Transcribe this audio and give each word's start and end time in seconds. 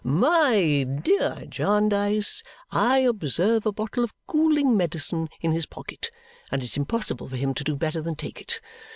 "My 0.03 0.81
dear 0.83 1.45
Jarndyce, 1.47 2.41
I 2.71 3.01
observed 3.03 3.67
a 3.67 3.71
bottle 3.71 4.03
of 4.03 4.15
cooling 4.25 4.75
medicine 4.75 5.29
in 5.41 5.51
his 5.51 5.67
pocket, 5.67 6.09
and 6.51 6.63
it's 6.63 6.75
impossible 6.75 7.27
for 7.27 7.35
him 7.37 7.53
to 7.53 7.63
do 7.63 7.75
better 7.75 8.01
than 8.01 8.15
take 8.15 8.41
it. 8.41 8.61